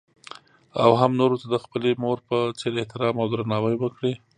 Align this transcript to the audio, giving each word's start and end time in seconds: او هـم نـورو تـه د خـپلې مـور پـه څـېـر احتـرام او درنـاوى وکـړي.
او 0.83 0.89
هـم 0.99 1.11
نـورو 1.19 1.39
تـه 1.41 1.47
د 1.53 1.55
خـپلې 1.63 1.89
مـور 2.01 2.19
پـه 2.27 2.37
څـېـر 2.59 2.73
احتـرام 2.81 3.15
او 3.21 3.27
درنـاوى 3.31 3.73
وکـړي. 3.79 4.13